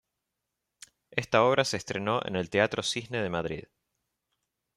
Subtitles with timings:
[1.11, 3.65] Esta obra se estrenó en el teatro Cisne de Madrid.